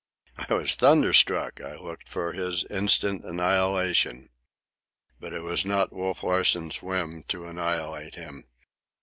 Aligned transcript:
I 0.49 0.51
was 0.51 0.73
thunderstruck. 0.73 1.61
I 1.61 1.75
looked 1.75 2.09
for 2.09 2.33
his 2.33 2.63
instant 2.71 3.23
annihilation. 3.23 4.29
But 5.19 5.31
it 5.31 5.43
was 5.43 5.63
not 5.63 5.93
Wolf 5.93 6.23
Larsen's 6.23 6.81
whim 6.81 7.21
to 7.27 7.45
annihilate 7.45 8.15
him. 8.15 8.45